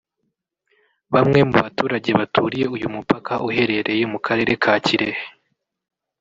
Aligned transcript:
Bamwe 1.13 1.39
mu 1.47 1.53
baturage 1.59 2.09
baturiye 2.19 2.65
uyu 2.75 2.87
mupaka 2.95 3.33
uherereye 3.47 4.03
mu 4.11 4.19
karere 4.25 4.53
ka 4.63 4.73
Kirehe 4.85 5.23